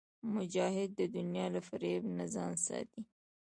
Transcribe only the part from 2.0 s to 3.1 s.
نه ځان ساتي.